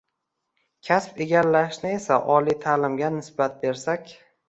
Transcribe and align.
kasb 0.87 1.21
egallashni 1.27 1.93
esa 1.99 2.19
oliy 2.39 2.59
ta’limga 2.67 3.15
nisbat 3.23 3.65
bersak 3.65 4.15